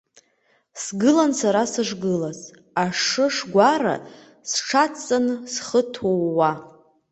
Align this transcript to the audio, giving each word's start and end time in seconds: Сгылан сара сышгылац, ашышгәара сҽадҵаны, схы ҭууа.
Сгылан 0.83 1.31
сара 1.39 1.63
сышгылац, 1.71 2.39
ашышгәара 2.83 3.95
сҽадҵаны, 4.51 5.35
схы 5.53 5.81
ҭууа. 5.93 6.51